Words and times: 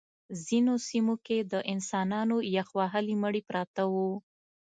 ځینو 0.45 0.73
برخو 0.85 1.15
کې 1.25 1.37
د 1.51 1.53
انسانانو 1.73 2.37
یخ 2.55 2.67
وهلي 2.79 3.15
مړي 3.23 3.41
پراته 3.49 3.83
وو 3.93 4.11